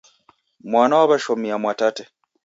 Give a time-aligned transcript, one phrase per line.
[0.69, 2.03] Mwana waw'eshomia Mwatate.